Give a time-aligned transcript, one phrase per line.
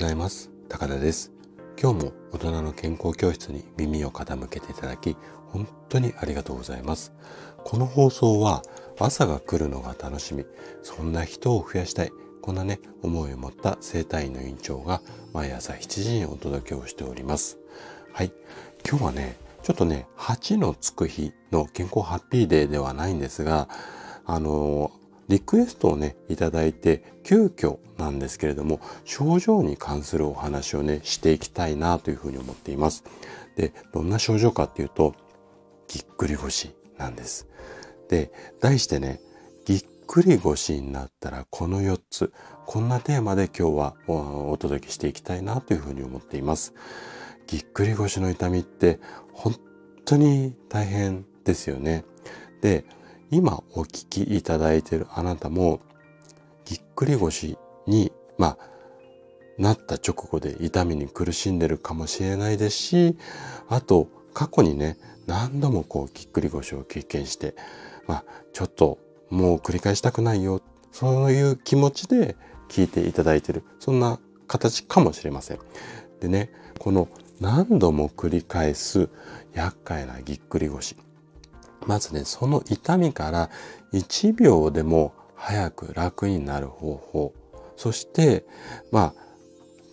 [0.00, 0.50] ございます。
[0.70, 1.30] 高田です。
[1.78, 5.14] 今日も大人の健康教室に耳を傾けていただき、
[5.48, 7.12] 本当にありがとうございます。
[7.64, 8.62] この放送は
[8.98, 10.46] 朝が来るのが楽しみ、
[10.82, 15.02] そんな人を増やしたい、こんなね、思いを持った生体院の院長が
[15.34, 17.58] 毎朝7時にお届けをしております。
[18.14, 18.32] はい。
[18.88, 23.68] 今日はね、ちょっとね、8のつく日の健康ハッピーデーではないんですが、
[24.24, 24.92] あの
[25.30, 33.04] リクエストをね、いただいて、急遽なんですけれども、症状に関するお話をね、していきたいなというふうに思っています。
[33.54, 35.14] で、どんな症状かっていうと、
[35.86, 37.46] ぎっくり腰なんです。
[38.08, 39.20] で、題してね、
[39.64, 42.32] ぎっくり腰になったらこの4つ、
[42.66, 46.74] こんなテーマで今日はお届けしていきたいなというふうに思っています。
[47.46, 48.98] ぎっくり腰の痛みって
[49.32, 49.54] 本
[50.04, 52.04] 当に大変ですよね。
[52.62, 52.84] で、
[53.30, 55.80] 今お聞きいただいているあなたも、
[56.64, 58.58] ぎっくり腰に、まあ、
[59.58, 63.16] なった直後で痛みに苦しんでるかもしれないですし、
[63.68, 67.54] あと、過去にね、何度もこう、ぎっくり腰を経験して、
[68.06, 70.60] まあ、ちょっともう繰り返したくないよ、
[70.90, 72.36] そういう気持ちで
[72.68, 75.58] 聞いていただいている、そんな形かもしれません。
[76.20, 77.08] でね、この
[77.40, 79.08] 何度も繰り返す
[79.54, 80.96] 厄介なぎっくり腰。
[81.86, 83.50] まずね、その痛みから
[83.92, 87.34] 1秒でも早く楽になる方法。
[87.76, 88.44] そして、
[88.90, 89.14] まあ、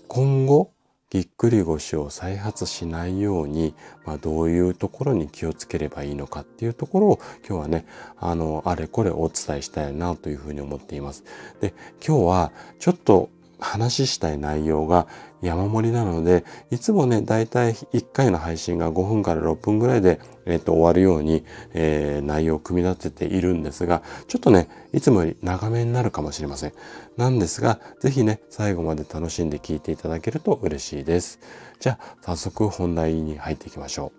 [0.07, 0.71] 今後、
[1.09, 3.73] ぎっくり腰を再発しないように、
[4.05, 7.85] まあ、どういうところに気をつければいいのかっていうところを今日はね、
[8.17, 11.23] あの、あれこれお伝えしたいなというふうに思っています。
[11.61, 11.73] で、
[12.05, 15.07] 今日はちょっと話したい内容が
[15.41, 26.73] 山盛りなので、いつもね、だいたい1回の配信が5分から6分ぐらいで、えっ、と、終わるように、えー、内容を組み立てているんですが、ちょっとね、いつもより長めになるかもしれません。
[27.17, 31.39] なんですが、ぜひね、最後まで楽しんで聞いていただけると嬉しいです。
[31.79, 34.11] じゃあ、早速本題に入っていきましょ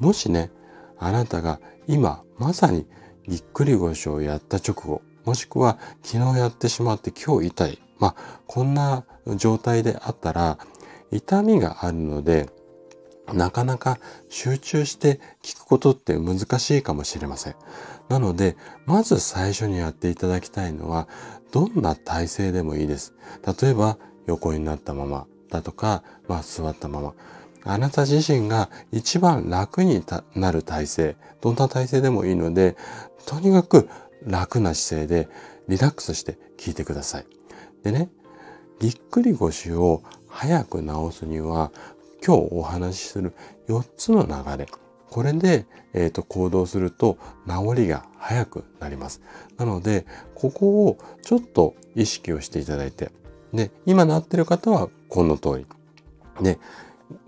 [0.00, 0.04] う。
[0.04, 0.50] もしね、
[0.98, 2.86] あなたが今、まさに
[3.26, 7.78] ぎっくり腰をやった直後、もしくは昨日やってしまって今日痛い。
[8.02, 9.04] まあ、こんな
[9.36, 10.58] 状態であったら、
[11.12, 12.50] 痛みがあるので、
[13.32, 17.54] なかなか集中して聞くことって難しいかもしれません。
[18.08, 21.06] なので、まず最初にやっていただきたいのは、
[21.52, 23.14] どんな体勢でもいいです。
[23.60, 27.14] 例えば、横になったままだとか、まあ、座ったまま。
[27.64, 30.02] あなた自身が一番楽に
[30.34, 32.76] なる体勢、どんな体勢でもいいので、
[33.26, 33.88] とにかく
[34.26, 35.28] 楽な姿勢で
[35.68, 37.41] リラックスして聞いてください。
[37.82, 38.10] でね、
[38.78, 41.72] ぎっくり腰を早く治すには、
[42.24, 43.34] 今日お話しする
[43.68, 44.68] 4つの流れ。
[45.10, 49.20] これで、えーと、行動すると治りが早くなります。
[49.58, 53.10] なので、ここをちょっと意識をしていただいて、
[53.52, 55.66] で、今なってる方はこの通り。
[56.42, 56.58] で、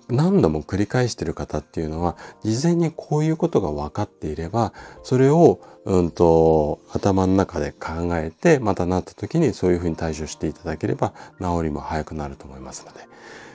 [0.08, 4.72] 何度も繰り返してる方っていうのは、事前にこういうことが分かっていれば、
[5.02, 13.00] それを、うんと、頭の中で考えて、またなった時にそういうふうに対処していただければ、治りも早くなると思いますので。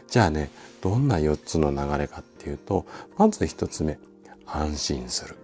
[0.08, 0.50] じゃあね、
[0.82, 2.86] どんな4つの流れかっていうと、
[3.18, 4.00] まず1つ目、
[4.46, 5.36] 安心する。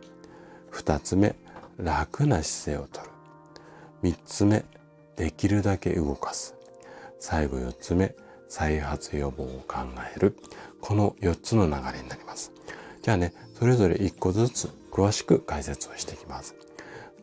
[0.71, 1.35] 2つ目、
[1.77, 3.09] 楽な姿勢をとる。
[4.03, 4.65] 3つ目、
[5.15, 6.55] できるだけ動かす。
[7.19, 8.15] 最後4つ目、
[8.47, 9.79] 再発予防を考
[10.15, 10.37] える。
[10.81, 12.51] この4つの流れになります。
[13.01, 16.55] じゃあね、それぞれ1個ずつ詳しく解説をしていきます。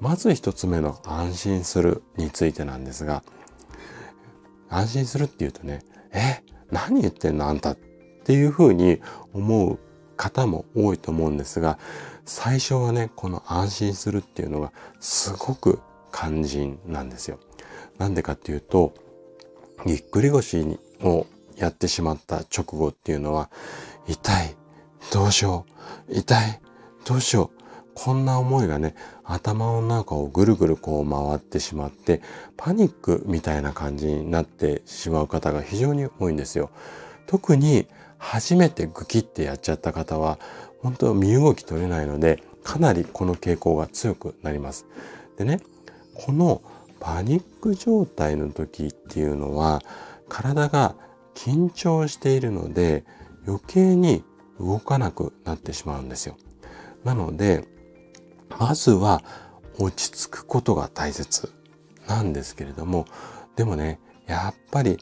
[0.00, 3.22] まず1つ目の安心するについてなんですが、
[4.68, 7.76] 安心するっていうとね、え、何言ってんのあんたっ
[8.24, 9.00] ていうふうに
[9.32, 9.78] 思う
[10.16, 11.78] 方も多いと思うんですが、
[12.24, 15.80] 最初はね、この安心するっていうのがすごく
[16.12, 17.38] 肝心なんですよ。
[17.98, 18.94] なんでかっていうと、
[19.86, 21.26] ぎっくり腰にを
[21.56, 23.50] やってしまった直後っていうのは、
[24.06, 24.56] 痛い、
[25.12, 25.66] どうしよ
[26.08, 26.60] う、痛い、
[27.04, 27.62] どうしよう、
[27.94, 32.22] こんな思いがね、頭の中をぐるぐるこう回ってしまって、
[32.56, 36.70] パニックみたいな感じになってしまう方が非常に多いんですよ。
[37.26, 37.86] 特に
[38.18, 40.38] 初めてグキってやっちゃった方は、
[40.80, 44.86] 本当身動き取れないので、かなりこの傾向が強くなります。
[45.36, 45.60] でね、
[46.14, 46.62] この
[47.00, 49.82] パニック状態の時っていうのは、
[50.32, 50.94] 体が
[51.34, 53.04] 緊張しているので
[53.46, 54.24] 余計に
[54.58, 56.36] 動かなくなってしまうんですよ。
[57.04, 57.68] なので、
[58.58, 59.22] まずは
[59.78, 61.52] 落ち着くことが大切
[62.08, 63.04] なんですけれども、
[63.56, 64.98] でもね、やっぱり、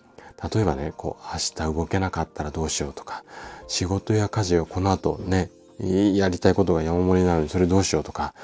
[0.52, 3.22] 例えばね、こう、明日動けなかったらどうしようとか、
[3.68, 8.34] 仕事や家事をこの後ね、やりたいことが山盛りなのにそれどうしようとか、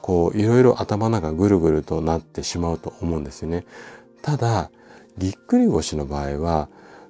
[0.00, 3.64] こう、いろいろ頭の中ぐるぐるとなってしまうと思うんですよね。
[4.22, 4.70] ただ、
[5.18, 6.68] ぎっくり腰の場合は、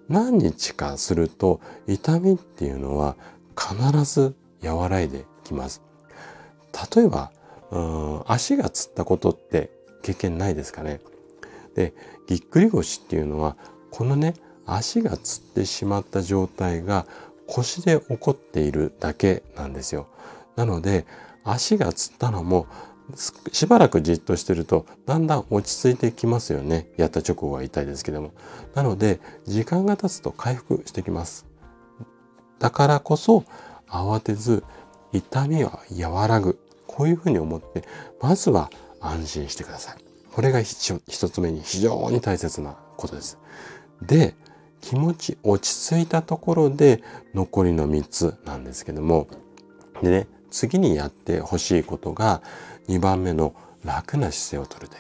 [0.09, 3.17] 何日かすると痛みっていうのは
[3.59, 5.83] 必ず和らいできます。
[6.95, 7.33] 例えば、
[7.71, 9.71] うん足がつったことって
[10.03, 11.01] 経験ないですかね。
[11.75, 11.95] で、
[12.27, 13.57] ぎっくり腰っていうのは、
[13.91, 14.35] このね、
[14.67, 17.07] 足がつってしまった状態が
[17.47, 20.09] 腰で起こっているだけなんですよ。
[20.57, 21.07] なので、
[21.45, 22.67] 足がつったのも
[23.53, 26.89] しばらくじっとしてるとだんだん落ち着いてきますよね。
[26.97, 28.33] やった直後は痛いですけども。
[28.75, 31.47] なので時間が経つと回復してきます。
[32.59, 33.45] だからこそ
[33.89, 34.65] 慌てず
[35.13, 36.59] 痛みは和らぐ。
[36.87, 37.85] こういうふうに思って
[38.21, 38.71] まずは
[39.01, 39.97] 安心してください。
[40.33, 43.39] これが一つ目に非常に大切なことです。
[44.03, 44.35] で、
[44.81, 47.03] 気持ち落ち着いたところで
[47.35, 49.29] 残りの3つなんですけども、
[50.03, 52.43] でね、次にやってほしいことが
[52.89, 53.55] 2番目の
[53.85, 54.97] 楽な姿勢をとるで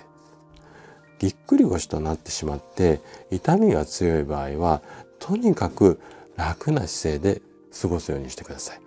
[1.18, 3.00] ぎっくり腰となってしまって
[3.30, 4.82] 痛みが強い場合は
[5.18, 6.00] とにかく
[6.36, 7.42] 楽な姿勢で
[7.80, 8.80] 過ごすようにしてください。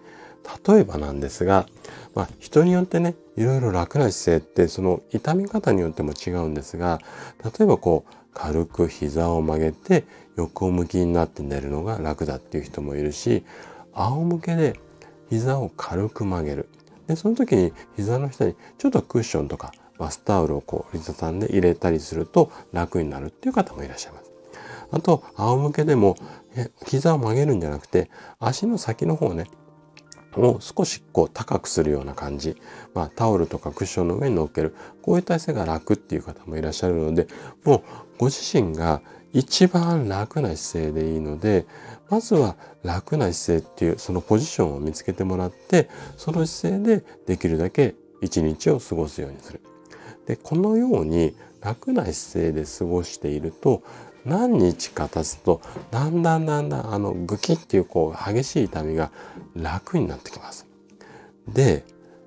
[0.68, 1.68] 例えばなんですが、
[2.16, 7.00] まあ、人によってねいろいろ楽な姿勢ってその痛み方によっても違うんですが
[7.44, 10.06] 例えばこう軽く膝を曲げて
[10.38, 13.44] 横向きになって寝るのが楽だっていう人もいるし
[13.94, 14.80] 仰向けで
[15.30, 16.70] 膝を軽く曲げる
[17.10, 24.32] でその時に膝の下にちょっとクッションとかバスタオルをこう折りたたんで入れたりすると楽になるっていう方もいらっしゃいます。
[24.92, 26.16] あと仰向けでも
[26.86, 29.46] 膝を曲げるんじゃなくて足の先の方ね
[30.36, 32.56] を少しこう高くするような感じ、
[32.94, 37.28] まあ、タオルとかクッションの上に乗っけるこういう体勢が楽っていう方もいらっしゃるので
[37.64, 37.84] もう
[38.20, 39.02] ご自身が
[39.34, 41.66] 一番楽な姿勢でいいので
[42.10, 49.62] まずは楽な姿勢っていうそのポジションを見つけてもらってその姿勢でできるだけ一日を過ごすようにする。
[50.26, 53.84] でこのように楽な姿勢で過ごしていると
[54.26, 55.62] 何日か経つと
[55.92, 59.12] だんだんだんだんあのグキっていうこう激しい痛みが
[59.56, 60.68] 楽になってきます。
[61.48, 61.84] で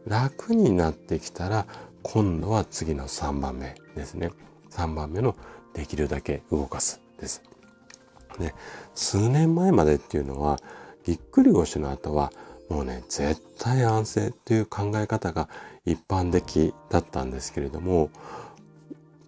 [0.07, 1.67] 楽になってきたら
[2.03, 4.31] 今度は次の3番目ですね。
[4.73, 5.37] 3番目の
[5.75, 7.43] できるだけ動かすです。
[8.39, 8.55] で
[8.95, 10.59] 数年前までっていうのは
[11.05, 12.33] ぎっくり腰の後は
[12.69, 15.49] もうね絶対安静っていう考え方が
[15.85, 18.11] 一般的だったんですけれども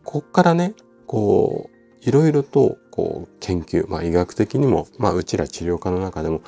[0.05, 0.75] こっからね
[1.07, 6.43] こういろいろとこう研究、まあ、医学的にも、まあ、うちら治療科の中でも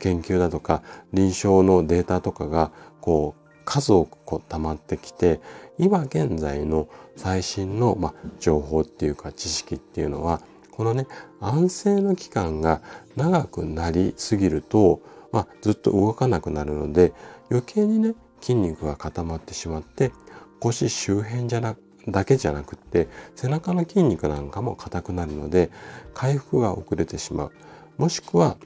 [0.00, 0.82] 研究だとか
[1.12, 5.40] 臨床のデータとかがこう数多くこう溜まってきて
[5.78, 10.40] 今現在の最新の、ま、情報っていうか知識っていうのは
[10.70, 11.06] このね
[11.40, 12.82] 安静の期間が
[13.16, 15.00] 長くなりすぎると、
[15.32, 17.12] ま、ずっと動かなくなるので
[17.50, 20.12] 余計にね筋肉が固まってしまって
[20.60, 21.76] 腰周辺じゃな
[22.08, 25.70] だけじゃなくって背中の筋肉なんかも硬くなるので
[26.12, 27.52] 回復が遅れてしまう
[27.96, 28.56] もしくは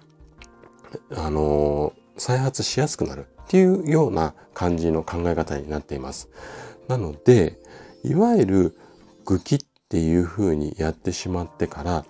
[1.14, 6.28] あのー、再発しやすくなるっていうような感じの考え方になっています。
[6.88, 7.58] なので
[8.04, 8.78] いわゆる
[9.24, 9.58] グキっ
[9.88, 12.04] ていうふうにやってしまってから、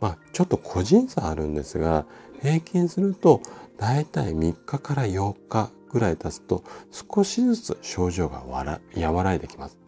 [0.00, 2.06] まあ、ちょっと個人差あるんですが、
[2.42, 3.40] 平均すると、
[3.78, 9.78] だいたい3日から4日ぐらい経つと、少しずつ症状が和らいできます。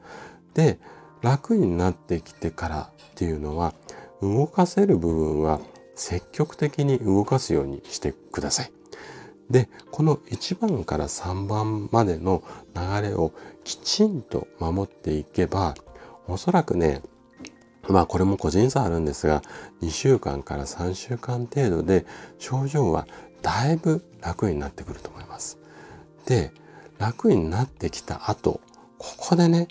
[0.55, 0.79] で、
[1.21, 3.75] 楽になってきてからっていうのは、
[4.21, 5.61] 動かせる部分は
[5.95, 8.73] 積極的に動かすようにしてください。
[9.53, 12.43] で、この1番から3番までの
[12.75, 13.33] 流れを
[13.65, 15.75] きちんと守っていけば、
[16.27, 17.03] おそらくね、
[17.87, 19.43] まあこれも個人差あるんですが、
[19.83, 22.07] 2週間から3週間程度で
[22.39, 23.07] 症状は
[23.43, 25.59] だいぶ楽になってくると思います。
[26.25, 26.51] で、
[26.99, 28.63] 楽になってきた後、
[28.97, 29.69] ここでね、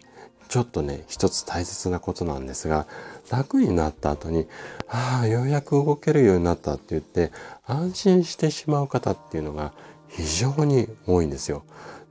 [0.51, 2.85] ちょっとね、一つ大切なことなんですが、
[3.31, 4.47] 楽になった後に、
[4.89, 7.31] ああ、ようやく動けるようになったって言って、
[7.65, 9.71] 安心してしまう方っていうのが
[10.09, 11.63] 非常に多いんですよ。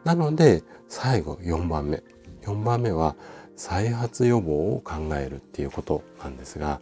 [0.05, 2.03] なので、最後4番目。
[2.41, 3.15] 4番目は、
[3.61, 6.81] 再発予防を考えるっていうことなんですが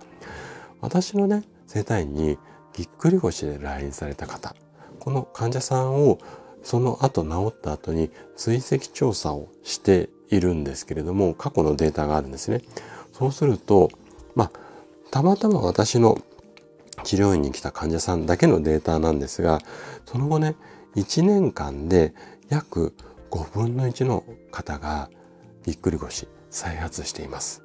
[0.80, 2.38] 私のね生体院に
[2.72, 4.54] ぎっくり腰で来院された方
[5.00, 6.20] この患者さんを
[6.62, 12.62] その後治った後に追跡調査をしているんですけれども過去のデータがあるんですね
[13.12, 13.90] そうすると
[14.34, 14.50] まあ
[15.10, 16.18] たまたま私の
[17.04, 19.60] 治療院に来た患者さんだけのデータなんですが
[20.04, 20.56] その後ね
[20.96, 22.14] 1年間で
[22.48, 22.94] 約
[23.30, 25.10] 5分の1の方が
[25.64, 27.62] ぎっくり腰再発しています。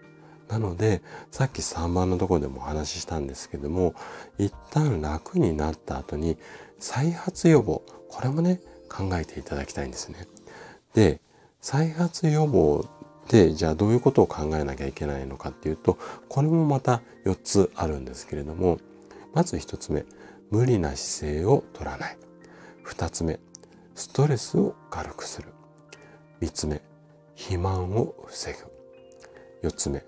[0.50, 1.02] なので、
[1.32, 3.96] さっき3番のところでもお話ししたんですけども、
[4.38, 6.38] 一旦楽になった後に
[6.80, 10.28] 再発予防、これもね、考えていただきたいんですね。
[10.94, 11.22] で、
[11.64, 12.86] 再発予防
[13.30, 18.80] で、じゃあどういうことを考えなきゃいけないのかっていうと、これもまた4つあるんですけれども、
[19.34, 20.06] まず1つ目、
[20.52, 22.18] 無理な姿勢を取らない。
[22.86, 23.40] 2つ目、
[23.96, 25.48] ストレスを軽くする。
[26.42, 26.82] 3つ目、
[27.38, 28.54] 肥満を防
[29.62, 29.70] ぐ。
[29.70, 30.04] 4つ目、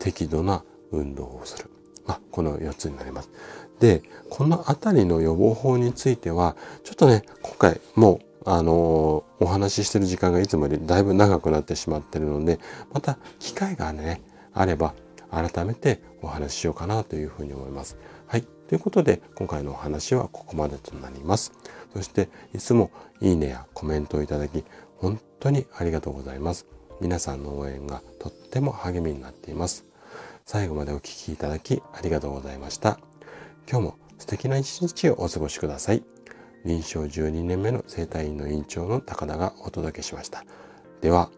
[0.00, 1.70] 適度な運動をする。
[2.04, 3.30] まあ、この4つになります。
[3.78, 12.60] で、このあたりの予防法については、ちょっとね、今回もう、あの、お話ししてる時間がいつもよりだいぶ長くなってしまってるので、
[12.92, 14.22] また機会がね、
[14.54, 14.94] あれば、
[15.30, 17.98] 改めてお話ししようかなというふうに思います。
[18.28, 18.42] はい。
[18.68, 21.52] ということで、今回のお話はここまでとなります。
[21.92, 24.64] そして、いつもいいねやコメントをいただき、
[24.96, 26.66] 本当にありがとうございます。
[27.00, 29.84] 皆さんの応援がとっても励みになっています。
[30.44, 33.00] 最後までお聴きいただきありがとうございました。
[33.68, 36.15] 今日も素敵な一日をお過ごしください。
[36.66, 40.44] 臨床12年目の生体院の院長の高田がお届けしました。
[41.00, 41.30] では、